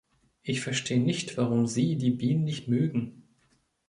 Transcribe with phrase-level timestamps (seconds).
[0.41, 3.21] Ich verstehe nicht, warum Sie die Bienen nicht mögen.